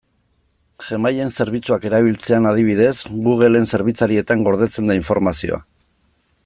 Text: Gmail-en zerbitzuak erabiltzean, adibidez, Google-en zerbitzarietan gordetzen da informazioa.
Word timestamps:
Gmail-en 0.85 1.29
zerbitzuak 1.43 1.85
erabiltzean, 1.89 2.49
adibidez, 2.53 2.95
Google-en 3.27 3.69
zerbitzarietan 3.75 4.45
gordetzen 4.49 4.93
da 4.93 5.01
informazioa. 5.05 5.63